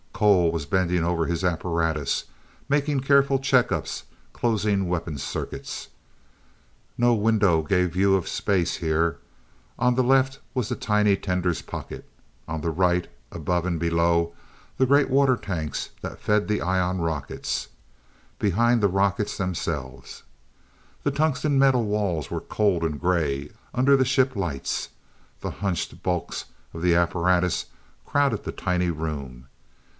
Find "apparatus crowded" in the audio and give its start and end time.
26.95-28.43